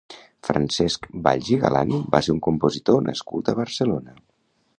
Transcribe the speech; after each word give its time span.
Francesc 0.47 1.03
Valls 1.27 1.51
i 1.55 1.59
Galán 1.65 1.93
va 2.15 2.23
ser 2.29 2.35
un 2.37 2.41
compositor 2.49 3.07
nascut 3.11 3.53
a 3.53 3.57
Barcelona. 3.61 4.19